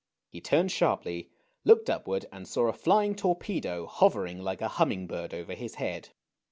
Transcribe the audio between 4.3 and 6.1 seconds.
like a humming bird over his head.